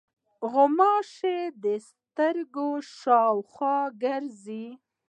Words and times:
غوماشې 0.51 1.37
د 1.63 1.65
سترګو 1.89 2.69
شاوخوا 2.99 3.77
ګرځي. 4.03 4.67